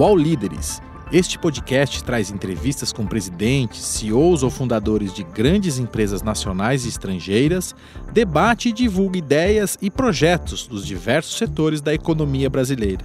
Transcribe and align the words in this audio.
UOL 0.00 0.16
Líderes. 0.16 0.80
Este 1.12 1.38
podcast 1.38 2.02
traz 2.02 2.30
entrevistas 2.30 2.90
com 2.90 3.06
presidentes, 3.06 3.84
CEOs 3.84 4.42
ou 4.42 4.48
fundadores 4.48 5.12
de 5.12 5.22
grandes 5.22 5.78
empresas 5.78 6.22
nacionais 6.22 6.86
e 6.86 6.88
estrangeiras, 6.88 7.74
debate 8.10 8.70
e 8.70 8.72
divulga 8.72 9.18
ideias 9.18 9.76
e 9.78 9.90
projetos 9.90 10.66
dos 10.66 10.86
diversos 10.86 11.36
setores 11.36 11.82
da 11.82 11.92
economia 11.92 12.48
brasileira. 12.48 13.04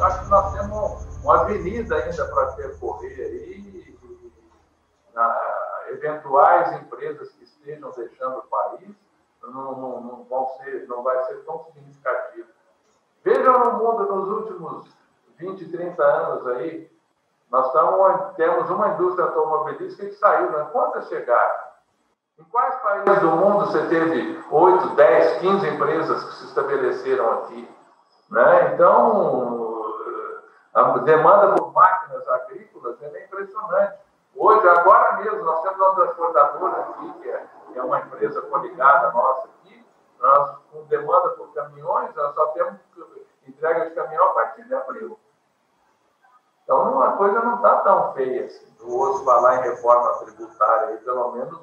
Acho 0.00 0.22
que 0.22 0.30
nós 0.30 0.52
temos 0.52 1.24
uma 1.24 1.40
avenida 1.40 1.96
ainda 1.96 2.24
para 2.24 2.52
percorrer 2.52 3.20
aí, 3.20 3.98
eventuais 5.90 6.80
empresas 6.80 7.30
que 7.32 7.42
estejam 7.42 7.90
deixando 7.96 8.38
o 8.38 8.42
país 8.42 8.94
não, 9.42 9.76
não, 9.76 10.00
não, 10.00 10.24
vão 10.24 10.48
ser, 10.58 10.86
não 10.86 11.02
vai 11.02 11.24
ser 11.24 11.44
tão 11.44 11.64
significativo. 11.64 12.59
Vejam 13.30 13.60
no 13.60 13.72
mundo 13.74 14.12
nos 14.12 14.28
últimos 14.28 14.88
20, 15.38 15.70
30 15.70 16.02
anos 16.02 16.46
aí, 16.48 16.90
nós 17.48 17.72
temos 18.34 18.68
uma 18.70 18.88
indústria 18.88 19.26
automobilística 19.26 20.04
que 20.04 20.16
saiu, 20.16 20.50
né? 20.50 20.68
quantas 20.72 21.06
chegaram? 21.06 21.70
Em 22.40 22.44
quais 22.44 22.74
países 22.80 23.20
do 23.20 23.28
mundo 23.28 23.66
você 23.66 23.86
teve 23.86 24.44
8, 24.50 24.96
10, 24.96 25.38
15 25.42 25.68
empresas 25.68 26.24
que 26.24 26.34
se 26.34 26.44
estabeleceram 26.46 27.30
aqui? 27.34 27.70
Né? 28.32 28.74
Então, 28.74 29.94
a 30.74 30.98
demanda 30.98 31.54
por 31.54 31.72
máquinas 31.72 32.26
agrícolas 32.28 33.00
é 33.00 33.24
impressionante. 33.26 33.98
Hoje, 34.34 34.68
agora 34.68 35.18
mesmo, 35.18 35.44
nós 35.44 35.62
temos 35.62 35.78
uma 35.78 35.94
transportadora 35.94 36.80
aqui, 36.80 37.12
que 37.20 37.30
é, 37.30 37.46
que 37.72 37.78
é 37.78 37.82
uma 37.82 38.00
empresa 38.00 38.42
coligada 38.42 39.12
nossa 39.12 39.46
aqui, 39.46 39.86
nós, 40.18 40.56
com 40.72 40.82
demanda 40.86 41.28
por 41.30 41.54
caminhões, 41.54 42.12
nós 42.16 42.34
só 42.34 42.46
temos 42.48 42.80
entrega 43.50 43.88
de 43.88 43.94
caminhão 43.94 44.24
a 44.24 44.32
partir 44.34 44.64
de 44.64 44.74
abril. 44.74 45.18
Então, 46.64 47.02
a 47.02 47.12
coisa 47.12 47.40
não 47.40 47.56
está 47.56 47.76
tão 47.80 48.12
feia 48.12 48.46
assim. 48.46 48.66
Eu 48.80 48.88
ouço 48.88 49.24
falar 49.24 49.56
em 49.56 49.70
reforma 49.70 50.18
tributária, 50.20 50.88
aí, 50.88 50.98
pelo 50.98 51.32
menos 51.32 51.60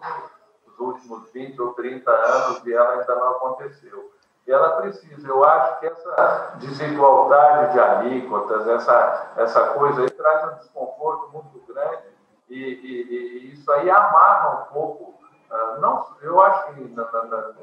nos 0.66 0.79
últimos 0.79 1.29
20 1.31 1.61
ou 1.61 1.73
30 1.73 2.11
anos, 2.11 2.66
e 2.66 2.73
ela 2.73 2.94
ainda 2.94 3.16
não 3.16 3.29
aconteceu. 3.31 4.11
E 4.45 4.52
ela 4.52 4.77
precisa. 4.81 5.27
Eu 5.27 5.44
acho 5.44 5.79
que 5.79 5.88
essa 5.88 6.53
desigualdade 6.59 7.73
de 7.73 7.79
alíquotas, 7.79 8.67
essa, 8.67 9.31
essa 9.38 9.73
coisa 9.73 10.01
aí, 10.01 10.09
traz 10.09 10.53
um 10.53 10.57
desconforto 10.57 11.29
muito 11.31 11.59
grande 11.67 12.17
e, 12.49 12.55
e, 12.55 13.47
e 13.47 13.53
isso 13.53 13.69
aí 13.73 13.89
amarra 13.89 14.61
um 14.61 14.73
pouco, 14.73 15.19
uh, 15.51 15.81
não, 15.81 16.05
eu 16.22 16.41
acho 16.41 16.73
que 16.73 16.81
na, 16.89 17.11
na, 17.11 17.23
na, 17.23 17.53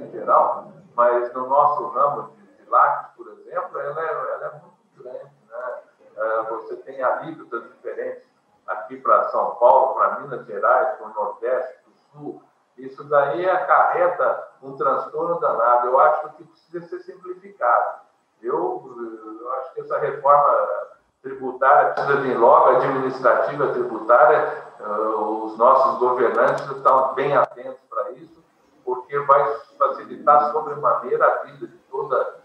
em 0.00 0.10
geral, 0.10 0.72
mas 0.94 1.32
no 1.34 1.48
nosso 1.48 1.86
ramo 1.88 2.30
de 2.36 2.41
lácteos, 2.72 3.14
por 3.14 3.28
exemplo, 3.32 3.78
ela 3.78 4.00
é, 4.00 4.10
ela 4.10 4.46
é 4.46 4.50
muito 4.60 5.02
grande. 5.02 5.30
Né? 5.48 5.82
Uh, 6.16 6.44
você 6.56 6.76
tem 6.76 7.02
alíquotas 7.02 7.62
diferentes 7.70 8.24
aqui 8.66 8.96
para 8.96 9.28
São 9.30 9.54
Paulo, 9.56 9.94
para 9.94 10.20
Minas 10.20 10.46
Gerais, 10.46 10.96
para 10.96 11.06
o 11.06 11.14
Nordeste, 11.14 11.74
para 11.82 11.92
o 11.92 12.22
Sul. 12.24 12.42
Isso 12.78 13.04
daí 13.04 13.48
acarreta 13.48 14.48
um 14.62 14.76
transtorno 14.76 15.38
danado. 15.38 15.88
Eu 15.88 16.00
acho 16.00 16.30
que 16.30 16.44
precisa 16.44 16.88
ser 16.88 17.00
simplificado. 17.00 18.00
Eu, 18.42 19.38
eu 19.40 19.52
acho 19.54 19.74
que 19.74 19.80
essa 19.82 19.98
reforma 19.98 20.88
tributária 21.22 21.92
precisa 21.92 22.16
vir 22.20 22.36
logo, 22.36 22.70
administrativa 22.70 23.68
tributária, 23.68 24.64
uh, 24.80 25.44
os 25.44 25.56
nossos 25.56 25.98
governantes 26.00 26.68
estão 26.68 27.14
bem 27.14 27.36
atentos 27.36 27.80
para 27.88 28.10
isso, 28.12 28.42
porque 28.84 29.16
vai 29.20 29.56
facilitar 29.78 30.50
sobremaneira 30.50 31.24
a 31.24 31.44
vida 31.44 31.68
de 31.68 31.78
toda, 31.90 32.41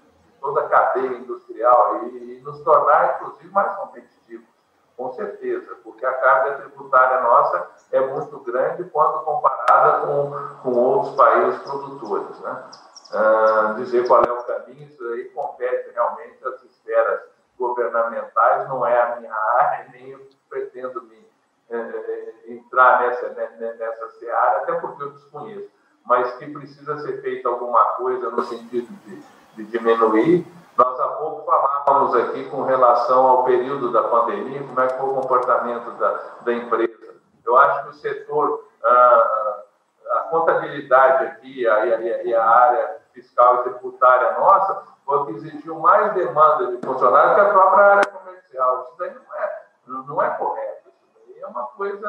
toda 0.48 0.62
a 0.62 0.70
cadeia 0.70 1.18
industrial 1.18 2.06
e, 2.06 2.38
e 2.38 2.42
nos 2.42 2.62
tornar, 2.62 3.16
inclusive, 3.16 3.54
mais 3.54 3.76
competitivos, 3.76 4.48
com 4.96 5.12
certeza, 5.12 5.76
porque 5.84 6.06
a 6.06 6.14
carga 6.14 6.56
tributária 6.60 7.20
nossa 7.20 7.70
é 7.92 8.00
muito 8.00 8.40
grande 8.40 8.86
quando 8.86 9.26
comparada 9.26 10.06
com, 10.06 10.32
com 10.64 10.72
outros 10.80 11.16
países 11.16 11.62
produtores. 11.64 12.40
Né? 12.40 12.64
Uh, 13.12 13.74
dizer 13.76 14.08
qual 14.08 14.24
é 14.24 14.32
o 14.32 14.44
caminho, 14.44 14.88
isso 14.88 15.04
aí 15.10 15.26
compete 15.26 15.92
realmente 15.92 16.48
às 16.48 16.64
esferas 16.64 17.22
governamentais, 17.60 18.70
não 18.70 18.86
é 18.86 19.02
a 19.02 19.16
minha 19.18 19.34
área, 19.34 19.90
nem 19.92 20.12
eu 20.12 20.28
pretendo 20.50 21.02
me, 21.04 21.28
é, 21.70 22.34
entrar 22.48 23.02
nessa, 23.02 23.30
né, 23.30 23.50
né, 23.60 23.74
nessa 23.74 24.10
seara, 24.12 24.58
até 24.60 24.74
porque 24.76 25.04
eu 25.04 25.12
desconheço, 25.12 25.70
mas 26.06 26.34
que 26.36 26.48
precisa 26.48 26.98
ser 27.00 27.22
feita 27.22 27.50
alguma 27.50 27.84
coisa 27.96 28.30
no 28.30 28.44
sentido 28.46 28.88
de, 29.06 29.22
de 29.58 29.66
diminuir. 29.66 30.46
Nós 30.78 31.00
há 31.00 31.08
pouco 31.08 31.44
falávamos 31.44 32.16
aqui 32.16 32.48
com 32.50 32.64
relação 32.64 33.26
ao 33.26 33.44
período 33.44 33.92
da 33.92 34.04
pandemia, 34.04 34.64
como 34.64 34.80
é 34.80 34.88
que 34.88 34.98
foi 34.98 35.10
o 35.10 35.16
comportamento 35.16 35.92
da, 35.98 36.12
da 36.42 36.54
empresa. 36.54 37.16
Eu 37.44 37.58
acho 37.58 37.84
que 37.84 37.90
o 37.90 37.94
setor, 37.94 38.66
a, 38.84 39.64
a 40.12 40.20
contabilidade 40.30 41.26
aqui 41.26 41.68
a, 41.68 41.86
e 41.86 42.36
a, 42.36 42.42
a 42.42 42.50
área 42.50 42.98
fiscal 43.14 43.56
e 43.56 43.70
tributária 43.70 44.38
nossa, 44.40 44.84
foi 45.04 45.26
que 45.26 45.32
exigiu 45.32 45.80
mais 45.80 46.14
demanda 46.14 46.68
de 46.68 46.86
funcionários 46.86 47.34
que 47.34 47.42
a 47.42 47.54
própria 47.54 47.86
área 47.86 48.12
comercial. 48.12 48.84
Isso 48.84 48.96
daí 49.00 49.16
não 49.16 49.36
é, 49.36 50.06
não 50.08 50.22
é 50.22 50.30
correto. 50.38 50.90
Isso 50.90 51.08
daí 51.16 51.42
é 51.42 51.48
uma 51.48 51.64
coisa. 51.64 52.08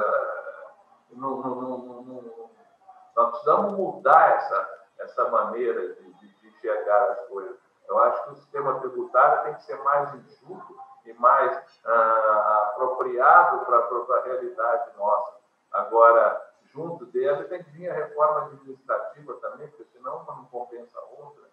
Não, 1.12 1.36
não, 1.38 1.54
não, 1.54 2.50
nós 3.16 3.30
precisamos 3.30 3.72
mudar 3.72 4.36
essa, 4.36 4.68
essa 4.98 5.28
maneira 5.30 5.94
de 5.94 6.17
enxergar 6.58 7.10
as 7.10 7.20
coisas. 7.26 7.56
Eu 7.88 7.98
acho 8.02 8.24
que 8.24 8.30
o 8.30 8.36
sistema 8.36 8.80
tributário 8.80 9.44
tem 9.44 9.54
que 9.54 9.62
ser 9.62 9.82
mais 9.82 10.14
enxuto 10.14 10.76
e 11.06 11.12
mais 11.14 11.80
ah, 11.86 12.70
apropriado 12.72 13.64
para 13.64 13.78
a 13.78 14.22
realidade 14.24 14.90
nossa. 14.96 15.38
Agora, 15.72 16.48
junto 16.72 17.06
dele, 17.06 17.44
tem 17.44 17.62
que 17.62 17.70
vir 17.70 17.90
a 17.90 17.94
reforma 17.94 18.46
administrativa 18.46 19.34
também, 19.34 19.68
porque 19.68 19.84
senão 19.84 20.18
uma 20.18 20.36
não 20.36 20.44
compensa 20.46 20.98
a 20.98 21.22
outra. 21.22 21.48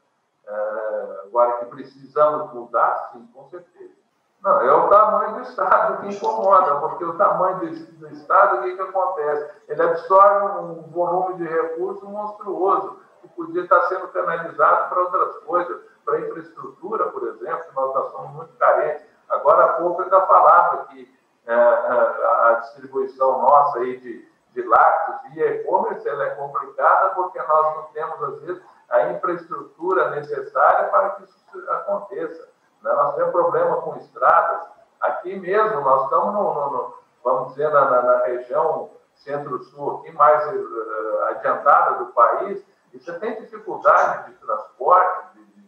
É, 0.48 1.22
agora 1.26 1.58
que 1.58 1.66
precisamos 1.66 2.54
mudar, 2.54 3.12
sim, 3.12 3.26
com 3.34 3.46
certeza. 3.50 3.94
Não, 4.42 4.62
é 4.62 4.72
o 4.72 4.90
tamanho 4.90 5.36
do 5.36 5.42
Estado 5.42 6.02
que 6.02 6.16
incomoda, 6.16 6.80
porque 6.80 7.04
o 7.04 7.18
tamanho 7.18 7.60
do 7.60 8.08
Estado, 8.10 8.60
o 8.60 8.62
que, 8.62 8.76
que 8.76 8.82
acontece? 8.82 9.52
Ele 9.68 9.82
absorve 9.82 10.60
um 10.60 10.84
volume 10.92 11.36
de 11.36 11.48
recursos 11.48 12.04
monstruoso, 12.04 13.00
que 13.28 13.36
podia 13.36 13.64
estar 13.64 13.82
sendo 13.84 14.08
canalizado 14.10 14.90
para 14.90 15.02
outras 15.02 15.38
coisas, 15.44 15.82
para 16.04 16.20
infraestrutura, 16.20 17.06
por 17.10 17.28
exemplo, 17.28 17.66
nós, 17.76 17.94
nós 17.96 18.12
somos 18.12 18.32
muito 18.34 18.54
carentes. 18.58 19.06
Agora 19.30 19.66
há 19.66 19.74
pouco 19.74 20.02
ainda 20.02 20.22
falava 20.22 20.86
que 20.86 21.14
é, 21.48 21.54
a 21.54 22.60
distribuição 22.62 23.42
nossa 23.42 23.80
aí 23.80 23.98
de, 23.98 24.28
de 24.54 24.62
lácteos 24.68 25.34
via 25.34 25.56
e-commerce 25.56 26.08
ela 26.08 26.24
é 26.24 26.30
complicada 26.32 27.16
porque 27.16 27.40
nós 27.40 27.76
não 27.76 27.84
temos, 27.94 28.24
às 28.24 28.42
vezes, 28.42 28.64
a 28.90 29.10
infraestrutura 29.10 30.12
necessária 30.12 30.90
para 30.90 31.10
que 31.12 31.24
isso 31.24 31.72
aconteça. 31.72 32.50
Né? 32.82 32.94
Nós 32.94 33.16
temos 33.16 33.32
problema 33.32 33.82
com 33.82 33.96
estradas. 33.98 34.62
Aqui 35.02 35.36
mesmo, 35.36 35.82
nós 35.82 36.04
estamos, 36.04 36.34
no, 36.34 36.54
no, 36.54 36.70
no 36.72 36.94
vamos 37.24 37.50
dizer, 37.50 37.70
na, 37.70 37.86
na, 37.90 38.02
na 38.02 38.18
região 38.26 38.92
centro-sul, 39.16 40.00
aqui 40.00 40.12
mais 40.12 40.46
uh, 40.54 41.24
adiantada 41.30 41.98
do 41.98 42.08
país, 42.08 42.64
e 42.96 43.00
você 43.00 43.20
tem 43.20 43.42
dificuldade 43.42 44.32
de 44.32 44.38
transporte, 44.38 45.34
de, 45.34 45.44
de, 45.44 45.68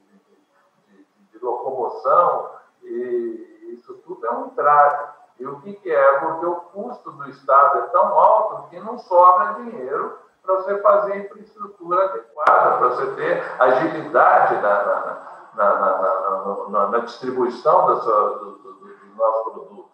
de, 0.88 1.06
de 1.32 1.46
locomoção, 1.46 2.52
e 2.84 3.74
isso 3.74 3.96
tudo 4.06 4.26
é 4.26 4.32
um 4.32 4.46
entrave. 4.46 5.10
E 5.38 5.46
o 5.46 5.60
que, 5.60 5.74
que 5.74 5.92
é? 5.92 6.20
Porque 6.20 6.46
o 6.46 6.56
custo 6.56 7.12
do 7.12 7.30
Estado 7.30 7.80
é 7.80 7.82
tão 7.88 8.18
alto 8.18 8.70
que 8.70 8.80
não 8.80 8.98
sobra 8.98 9.56
dinheiro 9.56 10.18
para 10.42 10.56
você 10.56 10.82
fazer 10.82 11.18
infraestrutura 11.18 12.06
adequada, 12.06 12.78
para 12.78 12.88
você 12.88 13.08
ter 13.16 13.62
agilidade 13.62 14.56
na, 14.62 15.22
na, 15.54 16.68
na, 16.70 16.88
na 16.88 17.00
distribuição 17.00 17.88
da 17.88 17.94
do, 17.96 18.52
do, 18.52 18.74
dos 18.74 19.18
nossos 19.18 19.52
produtos. 19.52 19.92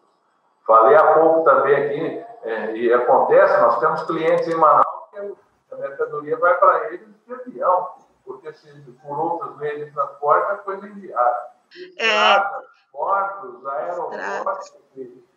Falei 0.67 0.95
há 0.95 1.13
pouco 1.15 1.43
também 1.43 1.75
aqui, 1.75 2.25
é, 2.43 2.77
e 2.77 2.93
acontece, 2.93 3.59
nós 3.59 3.79
temos 3.79 4.03
clientes 4.03 4.47
em 4.47 4.55
Manaus 4.55 4.85
que 5.11 5.17
a 5.73 5.77
mercadoria 5.77 6.37
vai 6.37 6.53
para 6.59 6.93
eles 6.93 7.12
de 7.25 7.33
avião, 7.33 7.89
porque 8.25 8.53
se 8.53 8.69
por 9.01 9.19
outros 9.19 9.57
meios 9.57 9.85
de 9.85 9.91
transporte 9.93 10.51
a 10.51 10.55
coisa. 10.57 10.87
Estradas, 11.75 12.63
é... 12.63 12.91
portos, 12.91 13.65
aeroportos, 13.65 14.77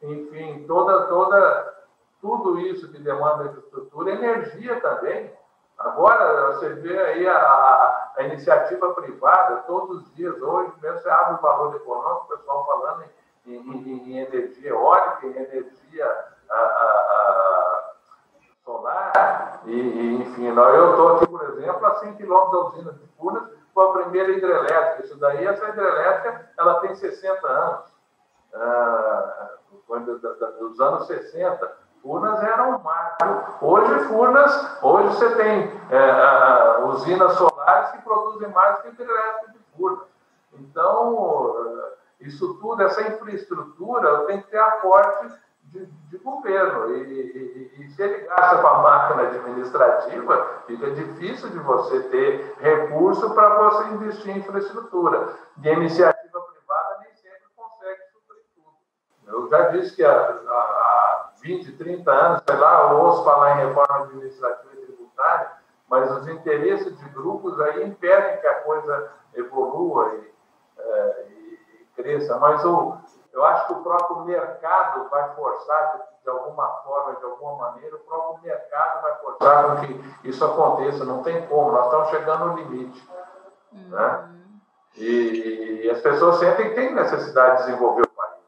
enfim, 0.03 0.67
toda, 0.67 1.07
toda 1.07 1.77
tudo 2.21 2.59
isso 2.59 2.91
que 2.91 2.99
demanda 2.99 3.45
infraestrutura, 3.45 4.11
energia 4.11 4.81
também. 4.81 5.33
Agora, 5.79 6.53
você 6.53 6.71
vê 6.71 6.99
aí 6.99 7.27
a, 7.27 7.37
a, 7.37 8.13
a, 8.17 8.23
iniciativa 8.23 8.95
privada, 8.95 9.63
todos 9.67 10.03
os 10.03 10.15
dias, 10.15 10.41
hoje 10.41 10.73
mesmo 10.81 10.99
você 10.99 11.09
abre 11.09 11.35
o 11.35 11.43
valor 11.43 11.77
econômico, 11.77 12.25
o 12.25 12.37
pessoal 12.37 12.67
falando 12.67 13.05
em, 13.47 13.57
em, 13.57 14.11
em 14.11 14.19
energia 14.19 14.71
eólica, 14.71 15.27
em 15.27 15.37
energia 15.37 16.27
a, 16.51 16.55
solar, 18.67 19.63
e, 19.65 19.71
e, 19.71 20.23
enfim, 20.23 20.49
eu 20.49 20.91
estou 20.91 21.17
aqui, 21.17 21.27
por 21.29 21.43
exemplo, 21.45 21.87
a 21.87 21.95
100 21.95 22.15
quilômetros 22.17 22.53
da 22.53 22.69
usina 22.69 22.93
de 22.93 23.07
Furnas, 23.17 23.45
foi 23.73 23.89
a 23.89 23.93
primeira 23.93 24.33
hidrelétrica. 24.33 25.05
Isso 25.05 25.17
daí, 25.19 25.47
essa 25.47 25.69
hidrelétrica, 25.69 26.51
ela 26.59 26.81
tem 26.81 26.95
60 26.95 27.47
anos. 27.47 27.97
Ah, 28.53 29.51
dos 30.59 30.81
anos 30.81 31.07
60. 31.07 31.87
Furnas 32.03 32.43
era 32.43 32.65
um 32.65 32.79
marco. 32.79 33.65
Hoje, 33.65 34.05
Furnas, 34.07 34.83
hoje 34.83 35.09
você 35.09 35.35
tem 35.37 35.73
é, 35.91 36.85
usinas 36.85 37.33
solares 37.35 37.91
que 37.91 38.03
produzem 38.03 38.49
mais 38.49 38.81
que 38.81 38.89
hidrelétrica 38.89 39.53
de 39.53 39.59
Furnas. 39.77 40.07
Então, 40.55 41.57
isso 42.21 42.55
tudo, 42.55 42.83
essa 42.83 43.03
infraestrutura, 43.03 44.25
tem 44.27 44.41
que 44.41 44.51
ter 44.51 44.59
aporte 44.59 45.33
de, 45.77 45.87
de 46.11 46.19
governo. 46.19 46.95
E, 46.95 47.03
e, 47.03 47.83
e, 47.85 47.91
se 47.91 48.03
ele 48.03 48.27
gasta 48.27 48.59
com 48.59 48.67
a 48.67 48.83
máquina 48.83 49.23
administrativa, 49.23 50.63
fica 50.67 50.91
difícil 50.93 51.51
de 51.51 51.59
você 51.59 52.01
ter 52.05 52.55
recurso 52.59 53.35
para 53.35 53.71
você 53.71 53.89
investir 53.91 54.35
em 54.35 54.39
infraestrutura. 54.39 55.35
De 55.59 55.69
iniciativa 55.69 56.41
privada 56.41 56.99
nem 57.01 57.15
sempre 57.15 57.47
consegue 57.55 58.03
suprir 58.13 58.43
tudo. 58.55 58.77
Eu 59.27 59.49
já 59.49 59.69
disse 59.69 59.95
que 59.95 60.05
há, 60.05 60.13
há 60.13 61.33
20, 61.43 61.73
30 61.73 62.11
anos, 62.11 62.43
sei 62.49 62.57
lá, 62.57 62.91
eu 62.91 62.99
ouço 62.99 63.25
falar 63.25 63.57
em 63.57 63.67
reforma 63.67 64.05
administrativa 64.05 64.75
e 64.75 64.87
tributária, 64.87 65.51
mas 65.89 66.11
os 66.11 66.29
interesses 66.29 66.99
de 66.99 67.09
grupos 67.11 67.61
aí 67.61 67.85
impedem 67.87 68.41
que 68.41 68.47
a 68.47 68.63
coisa 68.63 69.11
evolua 69.35 70.15
e, 70.15 70.33
é, 70.79 71.27
e, 71.29 71.33
e 71.35 71.87
cresça. 71.95 72.39
Mas 72.39 72.65
o, 72.65 72.97
eu 73.37 73.45
acho 73.45 73.67
que 73.67 73.73
o 73.75 73.83
próprio 73.83 74.25
mercado 74.25 75.11
vai 75.11 75.35
forçar, 75.35 75.93
de, 75.93 76.23
de, 76.25 76.31
alguma 76.31 76.67
forma, 76.83 77.17
de 77.17 77.25
alguma 77.25 77.57
maneira, 77.57 77.95
o 77.95 77.99
próprio 77.99 78.43
mercado 78.43 79.03
vai 79.03 79.15
forçar 79.17 79.65
com 79.67 79.77
que 79.83 80.29
isso 80.29 80.43
aconteça. 80.43 81.05
Não 81.05 81.23
tem 81.23 81.47
como, 81.47 81.71
nós 81.71 81.85
estamos 81.85 82.09
chegando 82.09 82.47
no 82.47 82.57
limite. 82.57 83.11
Uhum. 83.73 83.89
Né? 83.91 84.29
E, 84.97 85.83
e, 85.85 85.91
as 85.91 86.01
pessoas 86.01 86.37
sentem 86.37 86.71
que 86.71 86.77
tem 86.77 86.95
necessidade 86.95 87.59
de 87.59 87.65
desenvolver 87.67 88.05
o 88.05 88.09
país. 88.09 88.41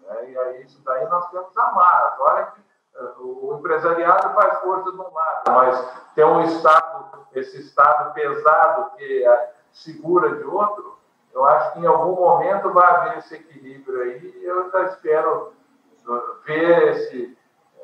Né? 0.00 0.30
E 0.30 0.38
aí, 0.38 0.62
isso 0.62 0.82
daí 0.82 1.06
nós 1.06 1.28
temos 1.28 1.54
amarras. 1.58 2.14
Olha 2.20 2.46
que 2.46 2.60
uh, 2.98 3.50
o 3.50 3.58
empresariado 3.58 4.32
faz 4.32 4.58
força 4.60 4.90
de 4.90 4.98
um 4.98 5.12
lado, 5.12 5.42
mas 5.48 5.92
tem 6.14 6.24
um 6.24 6.40
Estado, 6.40 7.26
esse 7.34 7.60
Estado 7.60 8.14
pesado 8.14 8.92
que 8.96 9.28
uh, 9.28 9.48
segura 9.70 10.34
de 10.34 10.44
outro, 10.44 10.93
eu 11.34 11.44
acho 11.44 11.72
que 11.72 11.80
em 11.80 11.86
algum 11.86 12.14
momento 12.14 12.72
vai 12.72 12.86
haver 12.86 13.18
esse 13.18 13.34
equilíbrio 13.34 14.02
aí 14.02 14.40
e 14.40 14.44
eu 14.44 14.70
já 14.70 14.84
espero 14.84 15.52
ver 16.44 16.88
esse, 16.88 17.38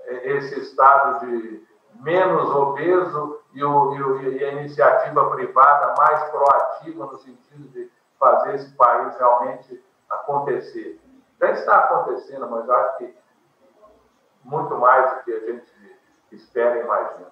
esse 0.06 0.60
estado 0.60 1.26
de 1.26 1.66
menos 1.94 2.48
obeso 2.50 3.40
e, 3.52 3.64
o, 3.64 4.20
e, 4.22 4.44
a 4.44 4.52
iniciativa 4.52 5.30
privada 5.30 5.94
mais 5.98 6.22
proativa 6.30 7.06
no 7.06 7.18
sentido 7.18 7.68
de 7.70 7.90
fazer 8.18 8.54
esse 8.54 8.70
país 8.76 9.16
realmente 9.18 9.84
acontecer. 10.08 11.00
Já 11.40 11.50
está 11.50 11.78
acontecendo, 11.78 12.48
mas 12.48 12.68
acho 12.68 12.98
que 12.98 13.18
muito 14.44 14.76
mais 14.76 15.10
do 15.10 15.24
que 15.24 15.32
a 15.32 15.40
gente 15.40 15.98
espera 16.30 16.78
e 16.78 16.84
imagina. 16.84 17.26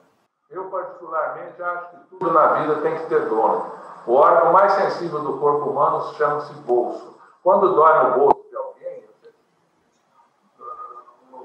Eu, 0.51 0.71
particularmente, 0.71 1.63
acho 1.63 1.91
que 1.91 1.97
tudo 2.11 2.33
na 2.33 2.55
vida 2.55 2.81
tem 2.81 2.99
que 2.99 3.07
ter 3.07 3.29
dono. 3.29 3.71
O 4.09 4.15
órgão 4.15 4.55
mais 4.55 4.73
sensível 4.73 5.21
do 5.21 5.39
corpo 5.39 5.69
humano 5.69 6.15
chama-se 6.15 6.51
bolso. 6.61 7.21
Quando 7.43 7.75
dói 7.75 8.05
no 8.05 8.19
bolso 8.19 8.49
de 8.49 8.57
alguém, 8.57 9.05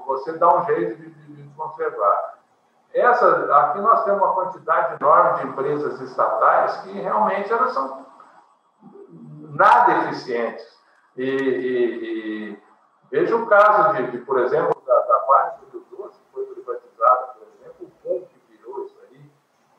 você 0.06 0.32
dá 0.38 0.56
um 0.56 0.64
jeito 0.64 0.96
de, 0.96 1.10
de, 1.10 1.42
de 1.42 1.54
conservar. 1.54 2.38
Essa, 2.94 3.54
aqui 3.54 3.80
nós 3.80 4.02
temos 4.04 4.22
uma 4.22 4.32
quantidade 4.32 4.96
enorme 4.98 5.40
de 5.40 5.48
empresas 5.48 6.00
estatais 6.00 6.78
que 6.78 6.92
realmente 6.92 7.52
elas 7.52 7.74
são 7.74 8.06
nada 9.50 10.04
eficientes. 10.04 10.64
E, 11.18 11.22
e, 11.22 12.54
e 12.54 12.62
veja 13.10 13.36
o 13.36 13.44
caso 13.46 13.92
de, 13.92 14.10
de 14.10 14.18
por 14.18 14.38
exemplo, 14.38 14.74
da, 14.86 15.00
da 15.00 15.18
parte 15.18 15.66
do 15.66 15.80
Doce, 15.80 16.18
que 16.18 16.32
foi 16.32 16.46
privatizada, 16.46 17.34
por 17.34 17.42
exemplo, 17.42 17.86
o 17.86 17.90
PUM 18.02 18.24
que 18.24 18.56
virou 18.56 18.86
isso 18.86 18.96
aí, 19.10 19.30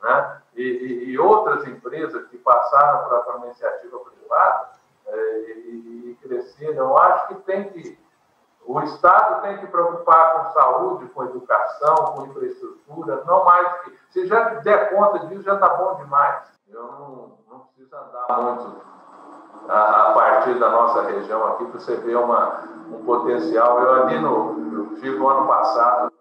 né? 0.04 0.35
E, 0.56 0.62
e, 0.62 1.10
e 1.10 1.18
outras 1.18 1.66
empresas 1.66 2.26
que 2.28 2.38
passaram 2.38 3.08
para 3.08 3.36
uma 3.36 3.46
iniciativa 3.46 3.98
privada 3.98 4.70
é, 5.06 5.40
e, 5.40 6.10
e 6.10 6.18
cresceram. 6.22 6.88
Eu 6.88 6.98
acho 6.98 7.28
que 7.28 7.34
tem 7.42 7.68
que 7.70 8.06
o 8.66 8.80
Estado 8.80 9.42
tem 9.42 9.58
que 9.58 9.66
preocupar 9.68 10.34
com 10.34 10.50
saúde, 10.52 11.06
com 11.10 11.22
educação, 11.22 11.94
com 11.94 12.26
infraestrutura, 12.26 13.22
não 13.24 13.44
mais 13.44 13.80
que. 13.82 13.96
Se 14.10 14.26
já 14.26 14.40
der 14.54 14.90
conta 14.90 15.20
disso, 15.26 15.42
já 15.42 15.54
está 15.54 15.68
bom 15.68 15.94
demais. 15.94 16.50
Eu 16.68 16.82
não, 16.82 17.38
não 17.48 17.60
preciso 17.60 17.94
andar 17.94 18.42
muito 18.42 18.82
a, 19.68 20.08
a, 20.08 20.12
partir 20.12 20.58
da 20.58 20.68
nossa 20.68 21.02
região 21.02 21.46
aqui 21.46 21.64
para 21.66 21.78
você 21.78 21.94
ver 21.96 22.16
uma, 22.16 22.60
um 22.90 23.04
potencial. 23.04 23.80
Eu 23.80 24.02
ali 24.02 24.18
no. 24.18 24.66
Eu 24.76 24.94
tive 24.96 25.16
ano 25.16 25.46
passado, 25.46 26.12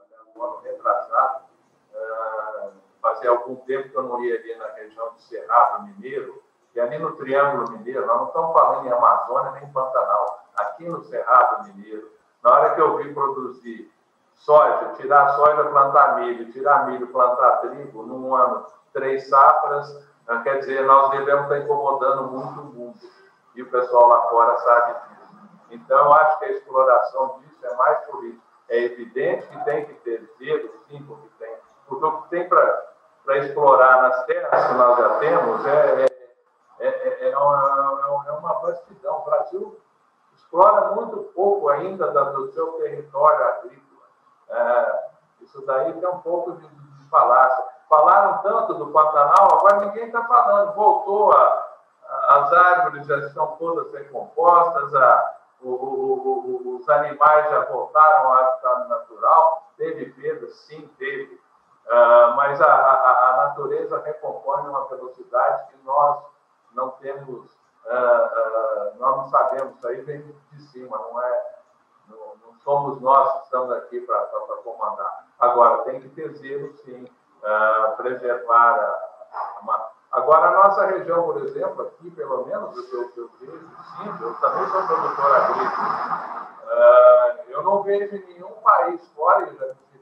fazia 3.25 3.29
algum 3.29 3.55
tempo 3.55 3.89
que 3.89 3.97
eu 3.97 4.03
não 4.03 4.23
ia 4.23 4.35
ali 4.35 4.55
na 4.55 4.67
região 4.73 5.11
do 5.11 5.19
Cerrado 5.21 5.83
Mineiro, 5.83 6.41
e 6.73 6.79
ali 6.79 6.99
no 6.99 7.15
Triângulo 7.15 7.71
Mineiro, 7.71 8.05
nós 8.05 8.17
não 8.17 8.27
estamos 8.27 8.53
falando 8.53 8.85
em 8.85 8.91
Amazônia 8.91 9.51
nem 9.51 9.71
Pantanal, 9.71 10.45
aqui 10.55 10.87
no 10.87 11.03
Cerrado 11.03 11.67
Mineiro, 11.67 12.11
na 12.43 12.51
hora 12.51 12.75
que 12.75 12.81
eu 12.81 12.97
vi 12.97 13.13
produzir 13.13 13.91
soja, 14.33 14.93
tirar 14.97 15.35
soja, 15.35 15.63
plantar 15.63 16.19
milho, 16.19 16.51
tirar 16.51 16.85
milho, 16.87 17.07
plantar 17.07 17.57
trigo, 17.61 18.03
num 18.03 18.35
ano, 18.35 18.65
três 18.93 19.27
safras, 19.27 20.05
ah, 20.27 20.39
quer 20.39 20.59
dizer, 20.59 20.85
nós 20.85 21.11
devemos 21.11 21.43
estar 21.43 21.59
incomodando 21.59 22.23
muito 22.23 22.61
o 22.61 22.65
mundo. 22.65 22.99
E 23.55 23.61
o 23.61 23.69
pessoal 23.69 24.07
lá 24.07 24.21
fora 24.29 24.57
sabe 24.57 24.93
disso. 24.93 25.35
Então, 25.71 26.13
acho 26.13 26.39
que 26.39 26.45
a 26.45 26.51
exploração 26.51 27.39
disso 27.39 27.65
é 27.65 27.75
mais 27.75 28.05
política. 28.05 28.43
É 28.67 28.83
evidente 28.83 29.47
que 29.47 29.63
tem 29.63 29.85
que 29.85 29.93
ter 29.93 30.29
zelo, 30.39 30.71
sim, 30.87 31.01
porque 31.03 31.27
tem. 31.39 31.55
Porque 31.87 32.05
o 32.05 32.21
que 32.23 32.29
tem 32.29 32.49
para 32.49 32.94
para 33.25 33.39
explorar 33.39 34.03
nas 34.03 34.25
terras 34.25 34.67
que 34.67 34.73
nós 34.75 34.97
já 34.99 35.09
temos 35.17 35.65
é, 35.65 36.05
é, 36.79 36.87
é, 36.87 37.29
é, 37.31 37.37
uma, 37.37 38.23
é 38.27 38.31
uma 38.31 38.53
vastidão. 38.59 39.19
O 39.19 39.25
Brasil 39.25 39.81
explora 40.35 40.91
muito 40.91 41.17
pouco 41.35 41.69
ainda 41.69 42.07
do 42.11 42.51
seu 42.53 42.73
território 42.73 43.47
agrícola. 43.47 44.01
É, 44.49 45.09
isso 45.41 45.65
daí 45.65 45.91
tem 45.93 46.07
um 46.07 46.19
pouco 46.19 46.51
de, 46.53 46.67
de 46.67 47.09
falácia. 47.09 47.65
Falaram 47.89 48.37
tanto 48.39 48.75
do 48.75 48.87
Pantanal, 48.91 49.47
agora 49.53 49.85
ninguém 49.85 50.05
está 50.05 50.23
falando. 50.25 50.73
Voltou 50.75 51.31
a, 51.31 51.67
a, 52.07 52.35
as 52.39 52.53
árvores 52.53 53.07
já 53.07 53.17
estão 53.19 53.47
todas 53.57 53.91
recompostas, 53.91 54.93
a, 54.95 55.35
o, 55.61 55.69
o, 55.69 56.73
o, 56.73 56.75
os 56.75 56.89
animais 56.89 57.49
já 57.49 57.61
voltaram 57.65 58.27
ao 58.27 58.33
habitat 58.33 58.87
natural. 58.87 59.71
Teve 59.77 60.11
perda, 60.11 60.47
sim, 60.47 60.87
teve. 60.99 61.43
Uh, 61.85 62.35
mas 62.35 62.59
a, 62.59 62.65
a, 62.65 63.29
a, 63.29 63.37
natureza 63.45 64.01
recompõe 64.01 64.61
uma 64.61 64.85
velocidade 64.85 65.67
que 65.67 65.77
nós 65.85 66.19
não 66.73 66.89
temos, 66.91 67.29
uh, 67.29 67.89
uh, 67.89 68.95
nós 68.97 69.17
não 69.17 69.27
sabemos, 69.27 69.75
isso 69.75 69.87
aí 69.87 70.01
vem 70.01 70.35
de 70.51 70.61
cima, 70.71 70.97
não 70.97 71.21
é, 71.21 71.55
não, 72.09 72.17
não 72.43 72.59
somos 72.63 72.99
nós 73.01 73.33
que 73.33 73.43
estamos 73.43 73.71
aqui 73.73 74.01
para 74.01 74.25
comandar. 74.63 75.27
Agora, 75.39 75.83
tem 75.83 76.01
que 76.01 76.09
ter 76.09 76.33
zelo, 76.33 76.73
sim, 76.77 77.07
preservar 77.97 78.79
a, 78.79 79.71
a, 79.71 79.91
Agora, 80.11 80.47
a 80.47 80.63
nossa 80.63 80.85
região, 80.87 81.23
por 81.23 81.37
exemplo, 81.43 81.83
aqui, 81.83 82.09
pelo 82.09 82.45
menos, 82.47 82.73
do 82.73 83.09
que 83.11 83.19
eu, 83.19 83.29
vejo, 83.39 83.59
sim, 83.97 84.23
eu 84.23 84.33
também 84.35 84.65
sou 84.69 84.87
produtor 84.87 85.35
agrícola, 85.35 86.47
eu 87.49 87.61
não 87.61 87.83
vejo 87.83 88.25
nenhum 88.25 88.53
país 88.63 89.07
fora, 89.09 89.45
já 89.45 89.65
visitei 89.67 89.94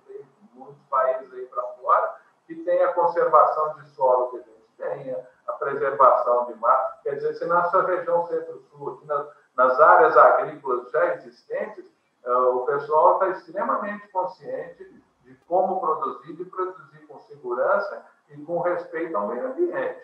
muitos 0.74 0.84
países 0.90 1.32
aí 1.34 1.46
para 1.46 1.64
fora, 1.64 2.16
que 2.48 2.56
tem 2.56 2.84
a 2.84 2.94
conservação 2.94 3.76
de 3.76 3.90
solo 3.92 4.32
que 4.32 4.38
a 4.38 4.42
gente 4.42 5.04
tem, 5.06 5.26
a 5.48 5.54
preservação 5.54 6.46
de 6.46 6.56
mar. 6.56 7.00
Quer 7.04 7.16
dizer, 7.16 7.34
se 7.36 7.46
na 7.46 7.62
nossa 7.62 7.82
região 7.84 8.28
centro-sul, 8.28 9.02
nas, 9.06 9.28
nas, 9.56 9.80
áreas 9.80 10.18
agrícolas 10.18 10.90
já 10.92 11.16
existentes, 11.16 11.86
uh, 12.26 12.58
o 12.58 12.66
pessoal 12.66 13.14
está 13.14 13.30
extremamente 13.30 14.08
consciente 14.10 14.84
de 15.22 15.36
como 15.48 15.80
produzir 15.80 16.42
e 16.42 16.46
produzir 16.46 17.08
com 17.08 17.20
segurança 17.20 18.06
e 18.30 18.38
com 18.44 18.60
respeito 18.60 19.16
ao 19.16 19.28
meio 19.28 19.48
ambiente. 19.48 20.02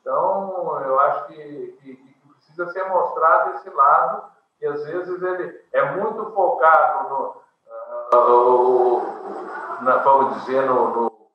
Então, 0.00 0.80
eu 0.82 0.98
acho 1.00 1.26
que, 1.26 1.78
que, 1.80 1.96
que 1.96 2.28
precisa 2.34 2.70
ser 2.72 2.84
mostrado 2.88 3.56
esse 3.56 3.70
lado, 3.70 4.30
e 4.60 4.66
às 4.66 4.84
vezes 4.84 5.22
ele 5.22 5.64
é 5.72 5.92
muito 5.92 6.30
focado 6.32 7.08
no, 7.08 7.42
uh, 8.16 9.19
na, 9.82 9.96
vamos 9.98 10.34
dizer, 10.36 10.66
no, 10.66 10.88
no, 10.88 11.28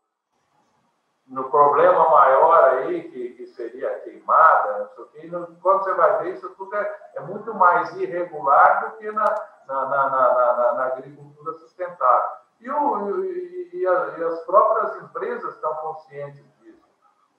no, 1.27 1.49
problema 1.49 2.09
maior 2.09 2.63
aí, 2.65 3.09
que, 3.09 3.29
que 3.29 3.47
seria 3.47 3.89
a 3.89 3.99
queimada, 3.99 4.79
não 4.79 4.89
sei 4.89 5.03
o 5.03 5.07
quê, 5.07 5.57
quando 5.61 5.83
você 5.83 5.93
vai 5.93 6.23
ver, 6.23 6.33
isso 6.33 6.49
tudo 6.55 6.75
é, 6.75 6.97
é 7.15 7.19
muito 7.21 7.53
mais 7.53 7.95
irregular 7.95 8.85
do 8.85 8.97
que 8.97 9.11
na, 9.11 9.25
na, 9.67 9.85
na, 9.85 10.73
na, 10.73 10.85
agricultura 10.85 11.53
sustentável. 11.53 12.29
E, 12.59 12.69
o, 12.69 13.23
e, 13.23 13.69
e, 13.73 13.87
a, 13.87 14.17
e, 14.17 14.23
as 14.23 14.39
próprias 14.41 14.95
empresas 15.03 15.55
estão 15.55 15.73
conscientes 15.75 16.45
disso. 16.61 16.85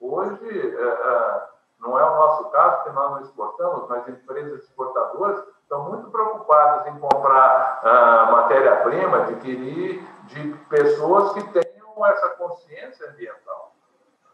Hoje, 0.01 0.77
é, 0.77 0.85
é, 0.85 1.49
não 1.81 1.99
é 1.99 2.05
o 2.05 2.17
nosso 2.17 2.51
caso, 2.51 2.77
porque 2.77 2.91
nós 2.91 3.11
não 3.13 3.21
exportamos, 3.23 3.89
mas 3.89 4.09
empresas 4.09 4.63
exportadoras 4.65 5.43
estão 5.63 5.85
muito 5.85 6.11
preocupadas 6.11 6.87
em 6.87 6.99
comprar 6.99 7.81
ah, 7.83 8.29
matéria-prima, 8.31 9.19
adquirir 9.19 10.16
de 10.27 10.55
pessoas 10.69 11.33
que 11.33 11.43
tenham 11.53 12.07
essa 12.07 12.31
consciência 12.31 13.11
ambiental. 13.11 13.75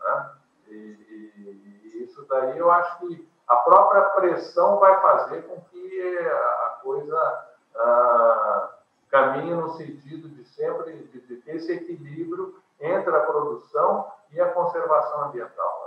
Né? 0.00 0.30
E, 0.68 0.74
e, 0.74 1.32
e, 1.36 2.04
isso 2.04 2.24
daí 2.28 2.58
eu 2.58 2.70
acho 2.70 2.98
que 2.98 3.28
a 3.48 3.56
própria 3.56 4.02
pressão 4.10 4.78
vai 4.78 5.00
fazer 5.00 5.42
com 5.42 5.60
que 5.62 6.18
a 6.18 6.78
coisa 6.82 7.48
ah, 7.76 8.70
caminhe 9.10 9.54
no 9.54 9.76
sentido 9.76 10.28
de 10.28 10.44
sempre 10.44 10.92
de, 10.92 11.20
de 11.20 11.36
ter 11.36 11.56
esse 11.56 11.72
equilíbrio 11.72 12.56
entre 12.80 13.14
a 13.14 13.20
produção 13.20 14.10
e 14.32 14.40
a 14.40 14.48
conservação 14.50 15.24
ambiental. 15.24 15.82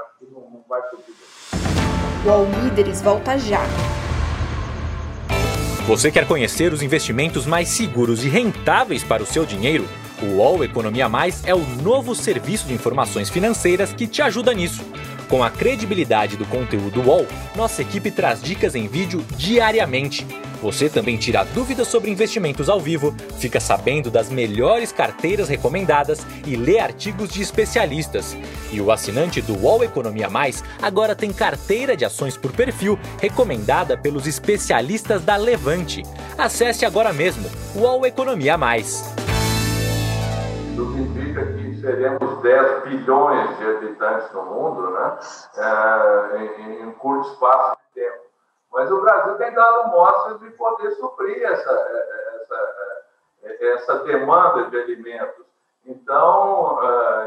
Acho 0.00 0.18
que 0.18 0.26
não, 0.26 0.40
não 0.40 0.64
vai 0.68 0.82
fugir. 0.90 1.14
O 2.24 2.64
Líderes 2.64 3.02
volta 3.02 3.38
já. 3.38 3.60
Você 5.86 6.12
quer 6.12 6.28
conhecer 6.28 6.72
os 6.72 6.80
investimentos 6.80 7.44
mais 7.44 7.68
seguros 7.68 8.24
e 8.24 8.28
rentáveis 8.28 9.02
para 9.02 9.20
o 9.20 9.26
seu 9.26 9.44
dinheiro? 9.44 9.84
O 10.22 10.36
UOL 10.36 10.62
Economia 10.62 11.08
Mais 11.08 11.44
é 11.44 11.52
o 11.52 11.58
novo 11.82 12.14
serviço 12.14 12.68
de 12.68 12.72
informações 12.72 13.28
financeiras 13.28 13.92
que 13.92 14.06
te 14.06 14.22
ajuda 14.22 14.54
nisso. 14.54 14.84
Com 15.28 15.42
a 15.42 15.50
credibilidade 15.50 16.36
do 16.36 16.46
conteúdo 16.46 17.02
UOL, 17.02 17.26
nossa 17.56 17.82
equipe 17.82 18.12
traz 18.12 18.40
dicas 18.40 18.76
em 18.76 18.86
vídeo 18.86 19.24
diariamente 19.36 20.24
você 20.62 20.88
também 20.88 21.16
tira 21.16 21.42
dúvidas 21.42 21.88
sobre 21.88 22.08
investimentos 22.08 22.68
ao 22.68 22.80
vivo, 22.80 23.12
fica 23.40 23.58
sabendo 23.58 24.12
das 24.12 24.30
melhores 24.30 24.92
carteiras 24.92 25.48
recomendadas 25.48 26.24
e 26.46 26.54
lê 26.54 26.78
artigos 26.78 27.30
de 27.30 27.42
especialistas. 27.42 28.36
E 28.70 28.80
o 28.80 28.92
assinante 28.92 29.42
do 29.42 29.58
UOL 29.58 29.82
Economia 29.82 30.30
Mais 30.30 30.62
agora 30.80 31.16
tem 31.16 31.32
carteira 31.32 31.96
de 31.96 32.04
ações 32.04 32.36
por 32.36 32.52
perfil 32.52 32.96
recomendada 33.20 33.98
pelos 33.98 34.28
especialistas 34.28 35.24
da 35.24 35.36
Levante. 35.36 36.04
Acesse 36.38 36.86
agora 36.86 37.12
mesmo 37.12 37.50
UOL 37.74 38.06
Economia 38.06 38.56
Mais. 38.56 39.12
Significa 40.76 41.44
que 41.54 41.80
seremos 41.80 42.40
10 42.40 42.84
bilhões 42.84 43.58
de 43.58 43.64
habitantes 43.64 44.32
no 44.32 44.44
mundo, 44.44 44.90
né? 44.92 45.18
É, 45.56 46.62
em, 46.62 46.88
em 46.88 46.92
curto 46.92 47.32
espaço 47.32 47.76
de 47.94 48.00
tempo. 48.00 48.21
Mas 48.72 48.90
o 48.90 49.00
Brasil 49.00 49.36
tem 49.36 49.52
dado 49.52 49.88
mostras 49.88 50.40
de 50.40 50.50
poder 50.52 50.90
suprir 50.92 51.42
essa, 51.42 51.70
essa, 51.70 53.54
essa 53.60 53.98
demanda 54.00 54.70
de 54.70 54.80
alimentos. 54.80 55.44
Então, 55.84 56.82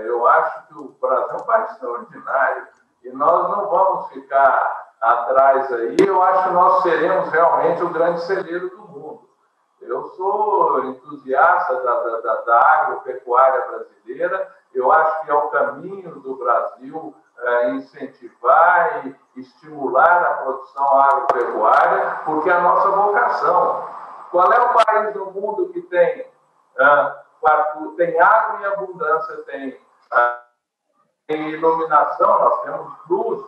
eu 0.06 0.28
acho 0.28 0.68
que 0.68 0.74
o 0.74 0.96
Brasil 1.00 1.38
é 1.38 1.42
um 1.42 1.46
país 1.46 1.72
extraordinário 1.72 2.68
e 3.04 3.10
nós 3.12 3.50
não 3.50 3.70
vamos 3.70 4.08
ficar 4.10 4.86
atrás 5.02 5.72
aí. 5.74 5.98
Eu 6.00 6.22
acho 6.24 6.44
que 6.46 6.54
nós 6.54 6.82
seremos 6.82 7.30
realmente 7.30 7.84
o 7.84 7.90
grande 7.90 8.22
celeiro 8.22 8.70
do 8.70 8.88
mundo. 8.88 9.30
Eu 9.82 10.04
sou 10.16 10.86
entusiasta 10.86 11.76
da, 11.82 12.20
da, 12.20 12.36
da 12.42 12.60
agropecuária 12.60 13.68
brasileira, 13.68 14.52
eu 14.74 14.92
acho 14.92 15.22
que 15.22 15.32
é 15.32 15.34
o 15.34 15.50
caminho 15.50 16.20
do 16.22 16.36
Brasil 16.38 17.14
é, 17.14 17.25
incentivar 17.76 19.06
e 19.06 19.16
estimular 19.40 20.24
a 20.24 20.34
produção 20.44 21.02
agropecuária, 21.02 22.22
porque 22.26 22.50
é 22.50 22.54
a 22.54 22.62
nossa 22.62 22.90
vocação. 22.90 23.88
Qual 24.32 24.52
é 24.52 24.60
o 24.60 24.74
país 24.74 25.14
do 25.14 25.32
mundo 25.32 25.70
que 25.70 25.82
tem, 25.82 26.22
uh, 26.22 27.96
tem 27.96 28.20
água 28.20 28.60
em 28.60 28.66
abundância, 28.66 29.38
tem, 29.44 29.70
uh, 29.70 30.40
tem 31.28 31.50
iluminação? 31.52 32.40
Nós 32.40 32.62
temos 32.64 32.94
luz 33.10 33.46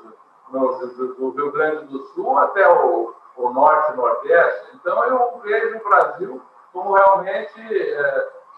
no, 0.50 0.78
do, 1.16 1.30
Rio 1.32 1.52
Grande 1.52 1.86
do 1.88 2.04
Sul 2.08 2.38
até 2.38 2.70
o, 2.70 3.14
o 3.38 3.50
norte 3.50 3.92
e 3.92 3.96
nordeste. 3.96 4.76
Então, 4.76 5.04
eu 5.06 5.40
vejo 5.40 5.78
o 5.78 5.90
Brasil 5.90 6.42
como 6.72 6.94
realmente 6.94 7.60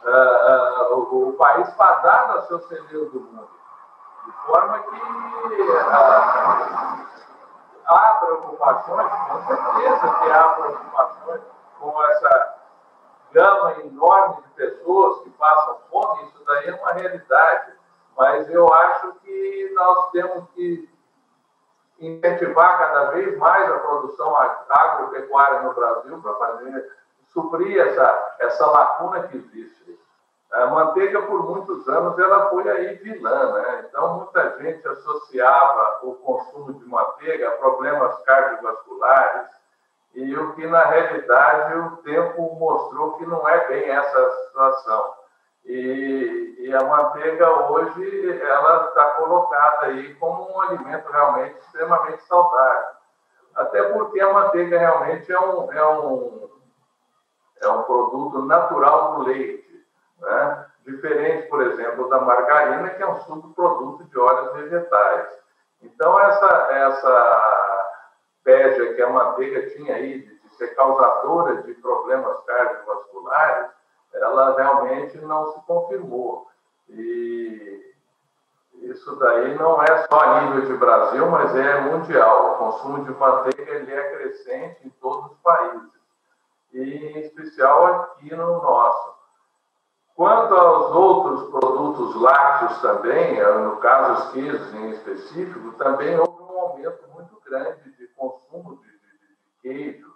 uh, 0.03 0.93
o, 0.93 1.29
o 1.29 1.33
país 1.33 1.71
fadado 1.75 2.38
a 2.38 2.41
ser 2.43 2.55
o 2.55 2.67
celeiro 2.67 3.09
do 3.09 3.21
mundo. 3.21 3.59
De 4.29 4.36
forma 4.45 4.77
que 4.77 5.01
ah, 5.91 6.69
há 7.88 8.13
preocupações, 8.13 9.12
com 9.27 9.48
certeza 9.48 10.13
que 10.19 10.31
há 10.31 10.43
preocupações 10.50 11.41
com 11.79 12.03
essa 12.03 12.55
gama 13.31 13.79
enorme 13.79 14.43
de 14.43 14.50
pessoas 14.50 15.24
que 15.24 15.31
passam 15.31 15.79
fome, 15.89 16.25
isso 16.25 16.45
daí 16.45 16.67
é 16.67 16.75
uma 16.75 16.91
realidade. 16.91 17.74
Mas 18.15 18.48
eu 18.51 18.71
acho 18.71 19.13
que 19.13 19.71
nós 19.74 20.12
temos 20.12 20.48
que 20.51 20.88
incentivar 22.00 22.77
cada 22.77 23.09
vez 23.09 23.36
mais 23.39 23.71
a 23.71 23.79
produção 23.79 24.38
agropecuária 24.69 25.63
no 25.63 25.74
Brasil 25.74 26.21
para 26.21 26.36
fazer 26.36 26.98
suprir 27.33 27.79
essa, 27.79 28.36
essa 28.38 28.67
lacuna 28.67 29.27
que 29.27 29.38
existe. 29.38 30.00
A 30.51 30.65
manteiga, 30.65 31.22
por 31.22 31.48
muitos 31.48 31.88
anos, 31.88 32.18
ela 32.18 32.50
foi 32.50 32.68
aí 32.70 32.96
vilã, 32.96 33.53
né? 33.53 33.86
Então, 33.88 34.18
muita 34.18 34.58
gente 34.58 34.88
associava 34.88 36.00
o 36.03 36.15
consumo 36.15 36.74
de 36.74 36.86
manteiga 36.86 37.50
a 37.50 37.58
problemas 37.58 38.18
cardiovasculares, 38.24 39.48
e 40.15 40.36
o 40.36 40.53
que, 40.56 40.65
na 40.65 40.84
realidade, 40.86 41.77
o 41.77 41.98
tempo 41.98 42.56
mostrou 42.56 43.13
que 43.18 43.25
não 43.27 43.48
é 43.48 43.68
bem 43.68 43.89
essa 43.89 44.32
situação. 44.48 45.13
E, 45.65 46.56
e 46.60 46.75
a 46.75 46.84
manteiga, 46.84 47.72
hoje, 47.72 48.41
ela 48.41 48.86
está 48.86 49.03
colocada 49.12 49.86
aí 49.86 50.15
como 50.15 50.51
um 50.51 50.62
alimento 50.62 51.12
realmente 51.12 51.60
extremamente 51.60 52.24
saudável. 52.24 52.89
Até 53.56 53.84
porque 53.84 54.20
a 54.20 54.34
manteiga 54.34 54.79
realmente 54.79 55.32
é 55.32 55.39
um, 55.39 55.72
é 55.72 55.88
um, 55.88 56.50
é 57.62 57.68
um 57.70 57.84
produto 57.84 58.41
natural 58.41 59.15
do 59.15 59.24
leite? 59.25 59.78
Diferente, 60.89 61.48
por 61.48 61.62
exemplo, 61.62 62.10
da 62.10 62.22
margarina, 62.22 62.89
que 62.89 63.03
é 63.03 63.08
um 63.08 63.19
subproduto 63.22 64.03
de 64.05 64.19
óleos 64.19 64.53
vegetais. 64.53 65.27
Então, 65.81 66.19
essa, 66.19 66.67
essa 66.72 67.89
pédia 68.43 68.93
que 68.93 69.01
a 69.01 69.10
manteiga 69.10 69.69
tinha 69.69 69.96
aí 69.96 70.22
de, 70.22 70.39
de 70.39 70.55
ser 70.55 70.75
causadora 70.75 71.62
de 71.63 71.74
problemas 71.75 72.39
cardiovasculares, 72.46 73.69
ela 74.13 74.55
realmente 74.55 75.17
não 75.19 75.53
se 75.53 75.62
confirmou. 75.65 76.48
E 76.89 77.93
isso 78.81 79.15
daí 79.17 79.55
não 79.55 79.81
é 79.84 80.08
só 80.08 80.19
a 80.19 80.41
nível 80.41 80.65
de 80.65 80.77
Brasil, 80.77 81.29
mas 81.29 81.55
é 81.55 81.81
mundial. 81.81 82.53
O 82.53 82.58
consumo 82.58 83.03
de 83.03 83.12
manteiga 83.12 83.72
ele 83.72 83.93
é 83.93 84.15
crescente 84.15 84.88
em 84.88 84.89
todos 85.01 85.31
os 85.31 85.38
países, 85.39 85.89
e 86.74 86.81
em 86.81 87.19
especial 87.19 87.86
aqui 87.86 88.34
no 88.34 88.62
nosso. 88.62 89.18
Quanto 90.19 90.53
aos 90.53 90.93
outros 90.93 91.49
produtos 91.49 92.21
lácteos 92.21 92.81
também, 92.81 93.39
eh, 93.39 93.57
no 93.59 93.77
caso 93.77 94.21
os 94.21 94.31
queijos 94.33 94.73
em 94.73 94.89
específico, 94.89 95.71
também 95.77 96.19
houve 96.19 96.43
um 96.43 96.59
aumento 96.59 97.07
muito 97.13 97.41
grande 97.45 97.89
de 97.97 98.05
consumo 98.17 98.81
de, 98.81 98.89
de, 98.89 99.15
de 99.29 99.61
queijos 99.61 100.13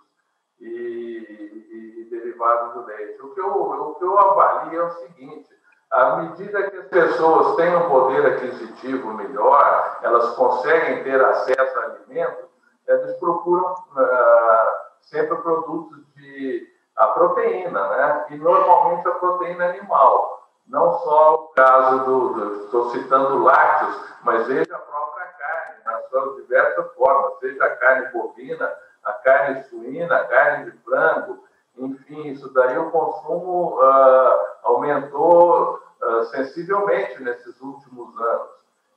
e, 0.59 0.67
e, 0.67 2.01
e, 2.01 2.09
derivados 2.09 2.73
do 2.73 2.85
leite. 2.85 3.21
O 3.21 3.33
que, 3.33 3.39
eu, 3.39 3.47
o 3.47 3.95
que 3.95 4.03
eu 4.03 4.19
avalio 4.19 4.81
é 4.81 4.83
o 4.83 4.91
seguinte, 4.91 5.49
à 5.89 6.17
medida 6.17 6.69
que 6.69 6.79
as 6.79 6.87
pessoas 6.87 7.55
têm 7.55 7.73
um 7.73 7.87
poder 7.87 8.25
aquisitivo 8.25 9.13
melhor, 9.13 9.99
elas 10.01 10.35
conseguem 10.35 11.01
ter 11.05 11.23
acesso 11.23 11.79
a 11.79 11.83
alimentos, 11.85 12.49
elas 12.85 13.15
procuram 13.19 13.71
uh, 13.71 14.99
sempre 14.99 15.37
produtos 15.37 16.05
de 16.13 16.72
a 16.95 17.07
proteína, 17.07 17.87
né? 17.89 18.25
E 18.31 18.35
normalmente 18.37 19.07
a 19.07 19.11
proteína 19.11 19.65
animal. 19.65 20.47
Não 20.67 20.93
só 20.99 21.35
o 21.35 21.47
caso 21.49 22.05
do, 22.05 22.63
estou 22.63 22.89
citando 22.91 23.43
lácteos, 23.43 23.99
mas 24.23 24.47
veja 24.47 24.75
a 24.75 24.79
própria 24.79 25.25
carne, 25.25 25.75
nas 25.85 26.09
suas 26.09 26.35
diversas 26.37 26.93
formas, 26.93 27.37
seja 27.39 27.63
a 27.65 27.75
carne 27.75 28.07
bovina, 28.11 28.73
a 29.03 29.13
carne 29.13 29.63
suína, 29.63 30.15
a 30.15 30.25
carne 30.25 30.71
de 30.71 30.77
frango, 30.79 31.43
enfim, 31.77 32.27
isso 32.29 32.53
daí 32.53 32.77
o 32.77 32.91
consumo 32.91 33.79
uh, 33.81 34.39
aumentou 34.63 35.81
uh, 36.01 36.23
sensivelmente 36.25 37.21
nesses 37.21 37.59
últimos 37.59 38.17
anos. 38.19 38.49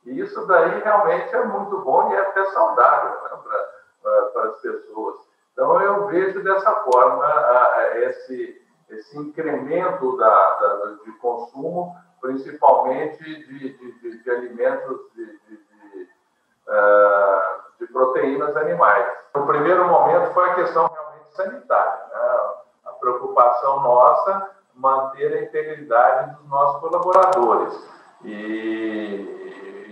E 0.05 0.21
isso 0.21 0.47
daí 0.47 0.81
realmente 0.81 1.35
é 1.35 1.45
muito 1.45 1.79
bom 1.79 2.11
e 2.11 2.15
é 2.15 2.21
até 2.21 2.45
saudável 2.47 3.11
né, 3.11 3.65
para 4.33 4.45
as 4.50 4.61
pessoas. 4.61 5.17
Então, 5.56 5.80
eu 5.80 6.06
vejo 6.08 6.44
dessa 6.44 6.70
forma 6.82 7.25
esse, 7.94 8.62
esse 8.90 9.18
incremento 9.18 10.14
da, 10.18 10.54
da, 10.54 10.96
de 11.02 11.12
consumo, 11.12 11.96
principalmente 12.20 13.25
de, 13.25 13.72
de, 13.72 14.22
de 14.22 14.30
alimentos 14.30 15.00
de, 15.14 15.25
de, 15.25 16.08
uh, 16.68 17.78
de, 17.80 17.86
proteínas 17.86 18.54
animais. 18.54 19.06
No 19.34 19.46
primeiro 19.46 19.88
momento 19.88 20.34
foi 20.34 20.50
a 20.50 20.54
questão 20.56 20.90
realmente 20.92 21.34
sanitária, 21.34 22.04
né? 22.12 22.40
a 22.84 22.92
preocupação 23.00 23.80
nossa 23.80 24.50
manter 24.75 25.38
a 25.38 25.42
integridade 25.42 26.36
dos 26.36 26.50
nossos 26.50 26.80
colaboradores. 26.82 27.88
E, 28.22 29.36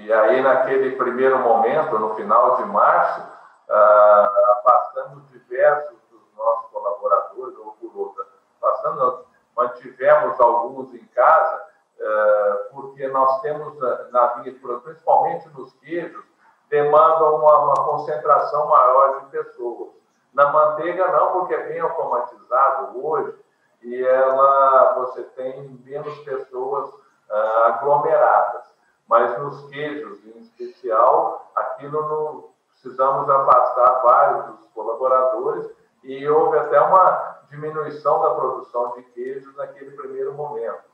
E 0.04 0.12
aí, 0.12 0.42
naquele 0.42 0.96
primeiro 0.96 1.38
momento, 1.38 1.98
no 1.98 2.14
final 2.14 2.56
de 2.56 2.64
março, 2.66 3.22
ah, 3.70 4.58
afastamos 4.58 5.33
diversos 5.54 5.96
dos 6.10 6.36
nossos 6.36 6.70
colaboradores, 6.70 7.56
ou 7.58 7.76
por 7.80 7.96
outra, 7.96 8.26
afastando, 8.60 9.24
mantivemos 9.56 10.40
alguns 10.40 10.92
em 10.94 11.04
casa, 11.14 11.64
ah, 12.00 12.68
porque 12.72 13.06
nós 13.08 13.40
temos 13.40 13.78
na 14.10 14.26
vinha, 14.34 14.52
principalmente 14.82 15.48
nos 15.50 15.72
queijos, 15.74 16.24
demandam 16.68 17.36
uma, 17.36 17.58
uma 17.58 17.74
concentração 17.74 18.68
maior 18.68 19.20
de 19.20 19.26
pessoas. 19.26 19.90
Na 20.32 20.52
manteiga 20.52 21.06
não, 21.12 21.32
porque 21.32 21.54
é 21.54 21.68
bem 21.68 21.78
automatizado 21.78 23.06
hoje 23.06 23.38
e 23.82 24.04
ela 24.04 24.94
você 24.94 25.22
tem 25.22 25.68
menos 25.84 26.18
pessoas 26.20 26.88
uh, 26.90 27.64
aglomeradas. 27.66 28.64
Mas 29.06 29.38
nos 29.38 29.68
queijos, 29.68 30.24
em 30.24 30.38
especial, 30.40 31.52
aquilo 31.54 32.08
não 32.08 32.53
precisamos 32.84 33.30
afastar 33.30 34.02
vários 34.02 34.44
dos 34.46 34.66
colaboradores 34.74 35.70
e 36.02 36.28
houve 36.28 36.58
até 36.58 36.78
uma 36.78 37.38
diminuição 37.48 38.20
da 38.20 38.34
produção 38.34 38.92
de 38.92 39.02
queijos 39.04 39.56
naquele 39.56 39.92
primeiro 39.92 40.34
momento. 40.34 40.84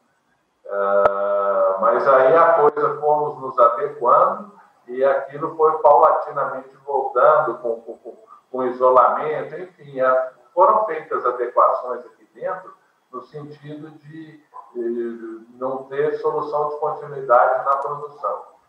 Uh, 0.65 1.81
mas 1.81 2.07
aí 2.07 2.37
a 2.37 2.53
coisa 2.55 3.01
fomos 3.01 3.41
nos 3.41 3.59
adequando 3.59 4.53
e 4.87 5.05
aquilo 5.05 5.57
foi 5.57 5.79
paulatinamente 5.79 6.77
voltando 6.87 7.59
com, 7.59 7.81
com, 7.81 8.17
com 8.53 8.65
isolamento, 8.67 9.57
enfim, 9.57 10.01
a, 10.01 10.33
foram 10.55 10.87
feitas 10.87 11.27
adequações 11.27 12.07
aqui 12.07 12.29
dentro 12.33 12.73
no 13.11 13.23
sentido 13.23 13.91
de, 13.91 14.41
de 14.75 15.47
não 15.57 15.85
ter 15.85 16.19
solução 16.19 16.69
de 16.69 16.77
continuidade 16.79 17.65
na 17.65 17.77
produção. 17.79 18.60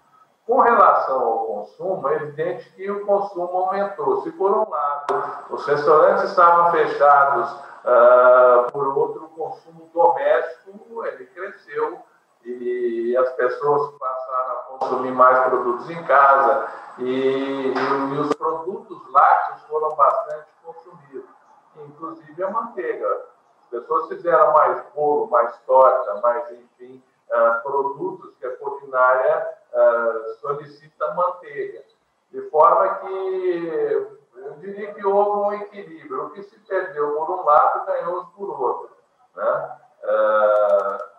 Com 0.45 0.59
relação 0.59 1.21
ao 1.21 1.45
consumo, 1.45 2.07
é 2.09 2.15
evidente 2.15 2.69
que 2.71 2.89
o 2.89 3.05
consumo 3.05 3.57
aumentou. 3.57 4.21
Se, 4.23 4.31
por 4.31 4.51
um 4.51 4.69
lado, 4.69 5.45
os 5.51 5.65
restaurantes 5.65 6.23
estavam 6.23 6.71
fechados, 6.71 7.51
uh, 7.51 8.71
por 8.71 8.97
outro, 8.97 9.25
o 9.25 9.29
consumo 9.29 9.89
doméstico 9.93 11.05
ele 11.05 11.25
cresceu 11.27 11.99
e 12.43 13.15
as 13.17 13.29
pessoas 13.33 13.91
passaram 13.99 14.51
a 14.51 14.63
consumir 14.79 15.11
mais 15.11 15.39
produtos 15.47 15.89
em 15.91 16.03
casa 16.05 16.67
e, 16.97 17.71
e, 17.71 18.19
os 18.19 18.33
produtos 18.33 18.99
lácteos 19.11 19.61
foram 19.69 19.95
bastante 19.95 20.47
consumidos, 20.65 21.29
inclusive 21.77 22.43
a 22.43 22.49
manteiga. 22.49 23.25
As 23.61 23.67
pessoas 23.67 24.07
fizeram 24.07 24.53
mais 24.53 24.83
bolo, 24.95 25.29
mais 25.29 25.55
torta, 25.67 26.19
mais, 26.21 26.51
enfim, 26.51 27.01
uh, 27.29 27.61
produtos 27.63 28.35
que 28.37 28.45
a 28.47 28.55
culinária 28.57 29.60
uh, 29.81 30.39
solicita 30.39 31.13
manteiga. 31.13 31.83
De 32.31 32.41
forma 32.49 32.95
que 32.95 34.21
eu 34.35 34.53
diria 34.59 34.93
que 34.93 35.05
houve 35.05 35.55
um 35.55 35.61
equilíbrio. 35.61 36.25
O 36.25 36.29
que 36.31 36.43
se 36.43 36.57
perdeu 36.59 37.11
por 37.13 37.29
um 37.29 37.45
lado, 37.45 37.85
ganhou 37.85 38.25
por 38.35 38.61
outro. 38.61 38.91
Né? 39.35 39.77
Uh, 40.03 41.11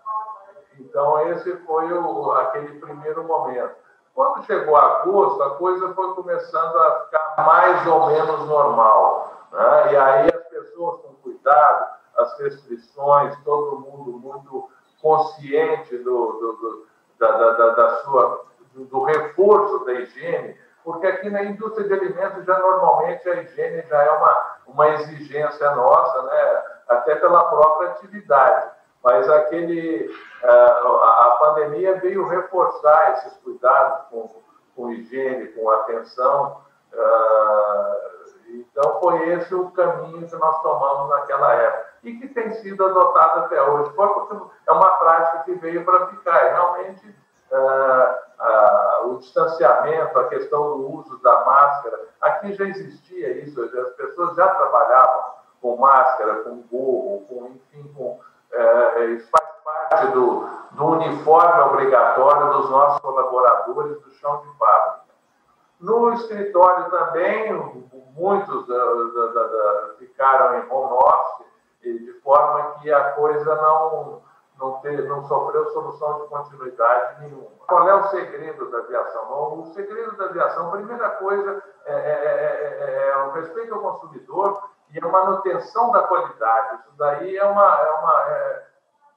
então, 0.80 1.28
esse 1.30 1.56
foi 1.58 1.92
o, 1.92 2.32
aquele 2.32 2.80
primeiro 2.80 3.24
momento. 3.24 3.74
Quando 4.14 4.44
chegou 4.44 4.76
agosto, 4.76 5.42
a 5.42 5.56
coisa 5.56 5.94
foi 5.94 6.14
começando 6.14 6.76
a 6.76 7.00
ficar 7.04 7.34
mais 7.38 7.86
ou 7.86 8.06
menos 8.06 8.46
normal. 8.46 9.32
Né? 9.52 9.92
E 9.92 9.96
aí 9.96 10.30
as 10.34 10.48
pessoas 10.48 11.00
com 11.02 11.14
cuidado, 11.22 11.86
as 12.16 12.38
restrições, 12.38 13.36
todo 13.44 13.80
mundo 13.80 14.18
muito 14.18 14.68
consciente 15.00 15.96
do, 15.98 16.32
do, 16.32 16.52
do 16.52 16.86
da, 17.18 17.52
da, 17.52 17.68
da, 17.70 17.96
sua, 18.02 18.44
do, 18.74 19.02
reforço 19.04 19.84
da 19.84 19.92
higiene, 19.94 20.56
porque 20.84 21.06
aqui 21.06 21.30
na 21.30 21.44
indústria 21.44 21.86
de 21.86 21.94
alimentos 21.94 22.44
já 22.44 22.58
normalmente 22.58 23.28
a 23.28 23.42
higiene 23.42 23.82
já 23.88 24.02
é 24.02 24.10
uma, 24.10 24.56
uma 24.66 24.88
exigência 24.90 25.70
nossa, 25.74 26.22
né? 26.22 26.62
até 26.88 27.14
pela 27.16 27.44
própria 27.44 27.90
atividade 27.90 28.70
mas 29.02 29.28
aquele, 29.28 30.14
eh, 30.42 30.48
a 30.48 31.38
pandemia 31.40 31.98
veio 31.98 32.26
reforçar 32.28 33.14
esses 33.14 33.36
cuidados 33.38 34.06
com, 34.08 34.30
com 34.76 34.92
higiene, 34.92 35.48
com 35.48 35.68
atenção. 35.70 36.60
Eh, 36.92 38.12
então, 38.50 39.00
foi 39.00 39.30
esse 39.30 39.54
o 39.54 39.70
caminho 39.70 40.28
que 40.28 40.36
nós 40.36 40.62
tomamos 40.62 41.10
naquela 41.10 41.52
época 41.52 41.92
e 42.04 42.14
que 42.16 42.28
tem 42.28 42.52
sido 42.54 42.84
adotado 42.84 43.40
até 43.40 43.60
hoje. 43.60 43.92
É 44.66 44.72
uma 44.72 44.92
prática 44.98 45.44
que 45.44 45.54
veio 45.54 45.84
para 45.84 46.06
ficar. 46.08 46.52
Realmente, 46.52 47.14
uh, 47.52 49.04
uh, 49.04 49.12
o 49.12 49.18
distanciamento, 49.18 50.18
a 50.18 50.28
questão 50.28 50.78
do 50.78 50.90
uso 50.94 51.22
da 51.22 51.44
máscara, 51.44 52.08
aqui 52.20 52.52
já 52.54 52.64
existia 52.64 53.42
isso, 53.42 53.62
as 53.62 53.90
pessoas 53.96 54.34
já 54.36 54.48
trabalhavam 54.48 55.32
com 55.60 55.76
máscara, 55.76 56.36
com 56.42 56.62
gorro, 56.62 57.24
com, 57.28 57.46
enfim, 57.48 57.92
com 57.94 58.20
é, 58.52 59.04
isso 59.06 59.30
faz 59.30 59.48
parte 59.64 60.06
do, 60.08 60.46
do 60.72 60.84
uniforme 60.84 61.60
obrigatório 61.62 62.52
dos 62.52 62.70
nossos 62.70 63.00
colaboradores 63.00 64.00
do 64.02 64.10
chão 64.12 64.42
de 64.42 64.58
fábrica. 64.58 65.02
No 65.80 66.12
escritório 66.12 66.90
também, 66.90 67.52
muitos 68.14 68.66
da, 68.66 68.74
da, 68.74 69.42
da, 69.46 69.94
ficaram 69.98 70.58
em 70.58 70.70
home 70.70 70.92
office, 70.92 71.46
de 71.82 72.12
forma 72.22 72.74
que 72.80 72.92
a 72.92 73.12
coisa 73.12 73.54
não, 73.56 74.22
não, 74.58 74.80
ter, 74.80 75.02
não 75.08 75.24
sofreu 75.24 75.70
solução 75.72 76.22
de 76.22 76.28
continuidade 76.28 77.20
nenhuma. 77.20 77.50
Qual 77.66 77.88
é 77.88 77.94
o 77.94 78.08
segredo 78.10 78.70
da 78.70 78.78
aviação? 78.78 79.60
O 79.60 79.66
segredo 79.74 80.16
da 80.16 80.26
aviação, 80.26 80.68
a 80.68 80.72
primeira 80.72 81.10
coisa, 81.10 81.62
é, 81.84 81.92
é, 81.92 81.98
é, 81.98 83.08
é 83.08 83.16
o 83.24 83.32
respeito 83.32 83.74
ao 83.74 83.80
consumidor 83.80 84.70
e 84.90 84.98
a 84.98 85.08
manutenção 85.08 85.90
da 85.90 86.02
qualidade. 86.02 86.80
Isso 86.80 86.92
daí 86.96 87.36
é, 87.36 87.44
uma, 87.44 87.80
é, 87.80 87.90
uma, 87.90 88.24
é, 88.28 88.66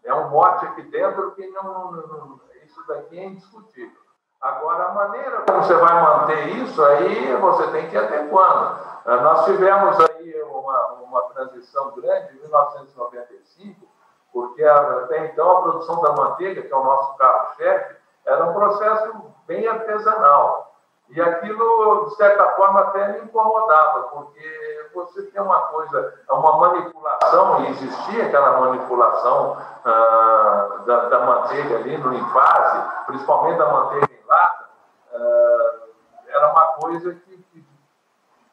é 0.05 0.13
um 0.13 0.29
mote 0.29 0.65
aqui 0.65 0.83
dentro 0.83 1.31
que 1.31 1.47
não, 1.51 1.91
não, 1.91 2.39
isso 2.63 2.85
daqui 2.87 3.19
é 3.19 3.25
indiscutível. 3.25 4.05
Agora, 4.41 4.85
a 4.85 4.91
maneira 4.93 5.41
como 5.41 5.63
você 5.63 5.73
vai 5.73 6.01
manter 6.01 6.47
isso, 6.57 6.83
aí 6.83 7.35
você 7.37 7.71
tem 7.71 7.89
que 7.89 7.95
ir 7.95 7.97
adequando. 7.97 8.79
Eh, 9.05 9.21
nós 9.21 9.45
tivemos 9.45 9.97
aí 9.99 10.43
uma, 10.43 10.93
uma 10.93 11.21
transição 11.29 11.91
grande 11.95 12.35
em 12.37 12.41
1995, 12.41 13.87
porque 14.35 14.65
até 14.65 15.27
então 15.27 15.49
a 15.49 15.61
produção 15.61 16.01
da 16.01 16.11
manteiga, 16.11 16.61
que 16.61 16.73
é 16.73 16.75
o 16.75 16.83
nosso 16.83 17.15
carro-chefe, 17.15 17.95
era 18.25 18.43
um 18.43 18.53
processo 18.53 19.13
bem 19.47 19.65
artesanal. 19.65 20.75
E 21.07 21.21
aquilo, 21.21 22.09
de 22.09 22.15
certa 22.17 22.45
forma, 22.51 22.81
até 22.81 23.13
me 23.13 23.19
incomodava, 23.19 24.09
porque 24.09 24.89
você 24.93 25.21
tem 25.27 25.41
uma 25.41 25.61
coisa, 25.67 26.21
uma 26.29 26.57
manipulação, 26.57 27.61
e 27.61 27.69
existia 27.69 28.25
aquela 28.25 28.59
manipulação 28.59 29.57
ah, 29.85 30.81
da, 30.85 31.05
da, 31.07 31.19
manteiga 31.19 31.77
ali 31.77 31.97
no 31.97 32.13
invase, 32.13 33.05
principalmente 33.05 33.57
da 33.57 33.71
manteiga 33.71 34.09
em 34.11 34.27
lata, 34.27 34.65
ah, 35.13 35.75
era 36.27 36.51
uma 36.51 36.67
coisa 36.81 37.13
que, 37.13 37.37
que, 37.37 37.65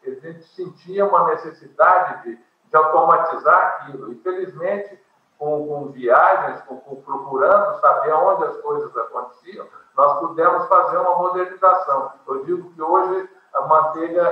a 0.06 0.14
gente 0.14 0.44
sentia 0.44 1.04
uma 1.06 1.26
necessidade 1.26 2.22
de, 2.22 2.36
de 2.36 2.76
automatizar 2.76 3.80
aquilo. 3.80 4.12
Infelizmente, 4.12 5.01
com, 5.42 5.66
com 5.66 5.88
viagens, 5.88 6.62
com, 6.62 6.76
com 6.76 7.02
procurando 7.02 7.80
saber 7.80 8.12
onde 8.12 8.44
as 8.44 8.56
coisas 8.58 8.96
aconteciam, 8.96 9.66
nós 9.96 10.20
pudemos 10.20 10.68
fazer 10.68 10.98
uma 10.98 11.16
modernização. 11.16 12.12
Eu 12.28 12.44
digo 12.44 12.70
que 12.70 12.80
hoje 12.80 13.28
a 13.52 13.62
manteiga 13.62 14.22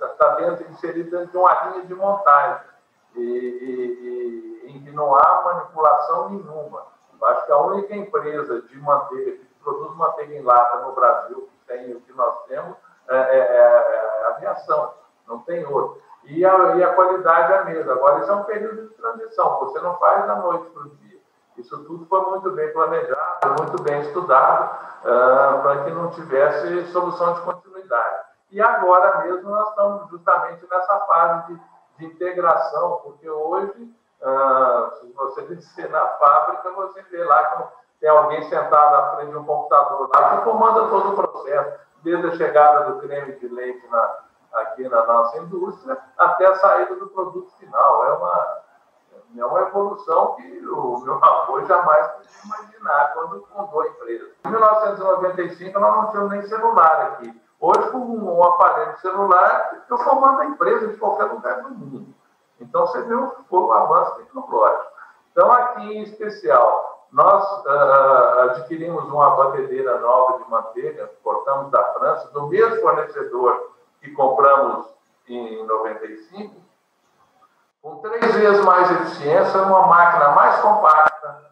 está 0.00 0.26
é, 0.26 0.36
dentro, 0.36 0.70
inserida 0.70 1.18
dentro 1.18 1.32
de 1.32 1.36
uma 1.36 1.52
linha 1.64 1.84
de 1.84 1.94
montagem, 1.94 2.62
e, 3.14 3.20
e, 3.20 4.64
e, 4.64 4.72
em 4.72 4.82
que 4.82 4.90
não 4.92 5.14
há 5.14 5.42
manipulação 5.44 6.30
nenhuma. 6.30 6.82
Acho 7.24 7.44
que 7.44 7.52
a 7.52 7.58
única 7.58 7.94
empresa 7.94 8.62
de 8.62 8.80
manteiga 8.80 9.32
que 9.32 9.44
produz 9.62 9.94
manteiga 9.96 10.34
em 10.34 10.42
lata 10.42 10.78
no 10.78 10.92
Brasil, 10.92 11.46
que 11.52 11.74
tem 11.74 11.92
o 11.92 12.00
que 12.00 12.12
nós 12.14 12.34
temos, 12.46 12.74
é, 13.06 13.16
é, 13.16 13.38
é, 13.38 14.22
é 14.22 14.24
a 14.24 14.28
aviação, 14.30 14.94
não 15.26 15.40
tem 15.40 15.66
outra. 15.66 16.07
E 16.28 16.44
a, 16.44 16.76
e 16.76 16.84
a 16.84 16.92
qualidade 16.92 17.52
é 17.52 17.58
a 17.58 17.64
mesma. 17.64 17.92
Agora, 17.94 18.20
isso 18.20 18.30
é 18.30 18.34
um 18.34 18.44
período 18.44 18.88
de 18.88 18.94
transição, 18.94 19.58
você 19.60 19.80
não 19.80 19.94
faz 19.94 20.26
da 20.26 20.36
noite 20.36 20.68
para 20.70 20.82
o 20.82 20.90
dia. 20.90 21.18
Isso 21.56 21.76
tudo 21.84 22.04
foi 22.06 22.20
muito 22.30 22.50
bem 22.52 22.70
planejado, 22.72 23.56
muito 23.58 23.82
bem 23.82 24.00
estudado, 24.02 24.78
uh, 25.00 25.62
para 25.62 25.84
que 25.84 25.90
não 25.90 26.10
tivesse 26.10 26.86
solução 26.88 27.32
de 27.32 27.40
continuidade. 27.40 28.16
E 28.50 28.60
agora 28.60 29.22
mesmo 29.24 29.50
nós 29.50 29.70
estamos 29.70 30.08
justamente 30.10 30.66
nessa 30.70 31.00
fase 31.00 31.46
de, 31.46 31.60
de 31.98 32.06
integração, 32.06 33.00
porque 33.02 33.28
hoje, 33.28 33.90
uh, 34.20 34.94
se 35.00 35.12
você 35.12 35.42
descer 35.42 35.88
na 35.88 36.06
fábrica, 36.08 36.70
você 36.72 37.02
vê 37.10 37.24
lá 37.24 37.42
que 37.44 37.64
tem 38.00 38.10
alguém 38.10 38.42
sentado 38.50 38.94
à 38.94 39.16
frente 39.16 39.30
de 39.30 39.36
um 39.38 39.44
computador 39.44 40.10
lá 40.14 40.36
que 40.36 40.44
comanda 40.44 40.88
todo 40.88 41.08
o 41.08 41.16
processo, 41.16 41.80
desde 42.02 42.28
a 42.28 42.36
chegada 42.36 42.92
do 42.92 43.00
creme 43.00 43.32
de 43.32 43.48
leite 43.48 43.84
na, 43.88 44.27
aqui 44.60 44.88
na 44.88 45.04
nossa 45.06 45.38
indústria 45.38 45.98
até 46.16 46.46
a 46.46 46.54
saída 46.56 46.96
do 46.96 47.08
produto 47.08 47.50
final. 47.58 48.04
É 48.04 48.12
uma 48.12 48.58
é 49.36 49.44
uma 49.44 49.60
evolução 49.60 50.34
que 50.36 50.66
o 50.66 51.00
meu 51.00 51.22
avô 51.22 51.62
jamais 51.64 52.06
podia 52.12 52.30
imaginar 52.44 53.12
quando 53.12 53.46
fundou 53.46 53.82
a 53.82 53.88
empresa. 53.88 54.30
Em 54.44 54.48
1995, 54.48 55.78
nós 55.78 55.96
não 55.96 56.10
tínhamos 56.10 56.30
nem 56.30 56.42
celular 56.42 57.02
aqui. 57.02 57.42
Hoje, 57.60 57.90
com 57.90 57.98
um 57.98 58.42
aparelho 58.42 58.96
celular, 59.00 59.84
eu 59.90 59.98
comando 59.98 60.40
a 60.40 60.46
empresa 60.46 60.88
de 60.88 60.96
qualquer 60.96 61.24
lugar 61.24 61.62
do 61.62 61.70
mundo. 61.70 62.14
Então, 62.60 62.86
você 62.86 63.02
viu 63.02 63.32
o 63.50 63.72
avanço 63.72 64.16
tecnológico. 64.16 64.92
Então, 65.32 65.52
aqui 65.52 65.82
em 65.82 66.02
especial, 66.02 67.06
nós 67.12 67.44
uh, 67.64 68.40
adquirimos 68.50 69.04
uma 69.04 69.30
batedeira 69.30 69.98
nova 69.98 70.38
de 70.38 70.50
manteiga, 70.50 71.10
cortamos 71.22 71.70
da 71.70 71.82
França, 71.94 72.28
do 72.32 72.46
mesmo 72.46 72.80
fornecedor 72.80 73.72
que 74.08 74.14
compramos 74.14 74.86
em 75.28 75.66
95, 75.66 76.54
com 77.82 77.96
três 77.98 78.34
vezes 78.34 78.64
mais 78.64 78.90
eficiência, 78.90 79.62
uma 79.62 79.86
máquina 79.86 80.30
mais 80.30 80.60
compacta, 80.60 81.42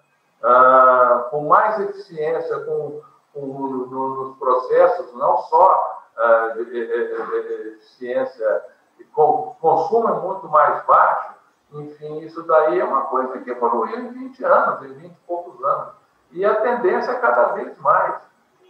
uh, 0.42 1.30
com 1.30 1.46
mais 1.46 1.78
eficiência 1.80 2.58
com, 2.60 3.00
com, 3.32 3.40
no, 3.40 3.86
nos 3.86 4.38
processos, 4.38 5.12
não 5.14 5.38
só 5.38 6.02
uh, 6.16 6.54
de, 6.56 6.64
de, 6.64 7.68
eficiência, 7.74 8.64
com, 9.12 9.54
consumo 9.60 10.08
é 10.08 10.12
muito 10.12 10.48
mais 10.48 10.84
baixo, 10.86 11.34
enfim, 11.72 12.20
isso 12.20 12.42
daí 12.44 12.80
é 12.80 12.84
uma 12.84 13.02
coisa 13.02 13.38
que 13.38 13.50
evoluiu 13.50 13.98
em 13.98 14.08
20 14.08 14.44
anos, 14.44 14.82
em 14.82 14.94
20 14.94 15.12
e 15.12 15.16
poucos 15.26 15.62
anos. 15.64 15.94
E 16.32 16.44
a 16.44 16.54
tendência 16.56 17.10
é 17.10 17.18
cada 17.20 17.52
vez 17.52 17.76
mais. 17.78 18.22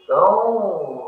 Então, 0.03 1.06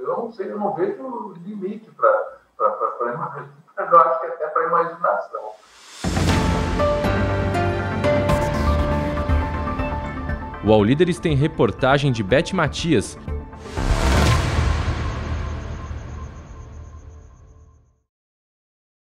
eu 0.00 0.08
não 0.08 0.32
sei, 0.32 0.50
eu 0.50 0.58
não 0.58 0.74
vejo 0.74 1.34
limite 1.44 1.90
para 1.90 2.32
eu 3.78 4.00
acho 4.00 4.20
que 4.20 4.26
até 4.26 4.46
para 4.48 4.66
imaginação. 4.66 5.52
O 10.64 10.72
All 10.72 10.84
Líderes 10.84 11.18
tem 11.18 11.34
reportagem 11.34 12.12
de 12.12 12.22
Beth 12.22 12.52
Matias, 12.52 13.18